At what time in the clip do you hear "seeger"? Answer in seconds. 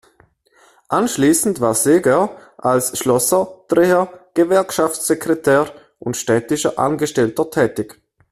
1.75-2.35